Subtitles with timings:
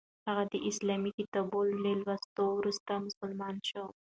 [0.27, 3.85] هغه د اسلامي کتابونو له لوستلو وروسته مسلمان شو.